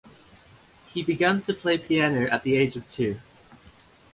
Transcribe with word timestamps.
He 0.87 1.03
began 1.03 1.41
to 1.41 1.53
play 1.53 1.77
piano 1.77 2.25
at 2.27 2.41
the 2.41 2.55
age 2.55 2.75
of 2.75 2.89
two. 2.89 3.19